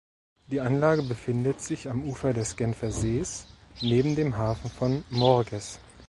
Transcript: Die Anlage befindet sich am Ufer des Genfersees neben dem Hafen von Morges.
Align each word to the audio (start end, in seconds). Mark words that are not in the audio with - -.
Die 0.47 0.61
Anlage 0.61 1.03
befindet 1.03 1.61
sich 1.61 1.87
am 1.87 2.01
Ufer 2.09 2.33
des 2.33 2.55
Genfersees 2.55 3.45
neben 3.81 4.15
dem 4.15 4.35
Hafen 4.35 4.71
von 4.71 5.03
Morges. 5.11 5.79